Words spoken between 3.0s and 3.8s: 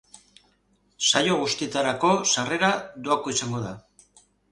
doakoa izango da.